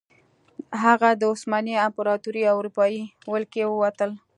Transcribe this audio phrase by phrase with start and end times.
[0.83, 3.03] هغه د عثماني امپراتورۍ او اروپايي
[3.33, 4.11] ولکې ووتل.